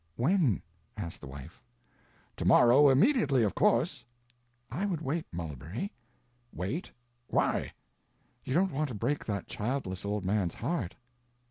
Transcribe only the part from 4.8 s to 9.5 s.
would wait, Mulberry." "Wait? Why?" "You don't want to break that